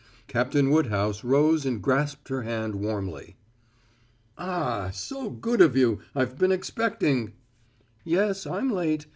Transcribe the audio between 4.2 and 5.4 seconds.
"Ah! So